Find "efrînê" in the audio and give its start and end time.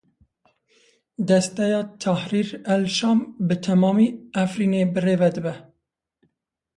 4.43-4.83